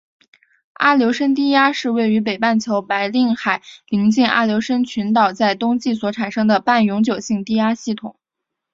[0.73, 8.15] 阿留申低压是位于北半球白令海邻近阿留申群岛在冬季所产生的半永久性低压系统。